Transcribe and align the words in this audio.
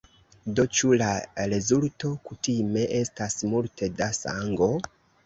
Do 0.59 0.63
ĉu 0.77 0.87
la 1.01 1.09
rezulto 1.51 2.11
kutime 2.29 2.87
estas 3.01 3.37
multe 3.53 3.91
da 4.01 4.09
sango? 4.21 4.71